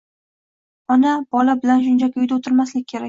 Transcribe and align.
ona 0.95 1.11
bola 1.35 1.57
bilan 1.67 1.85
shunchaki 1.85 2.23
“uyda 2.25 2.39
o‘tirmaslik” 2.41 2.87
kerak 2.91 2.99